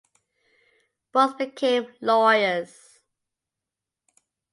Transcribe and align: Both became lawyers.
Both 1.11 1.37
became 1.37 1.93
lawyers. 2.01 3.01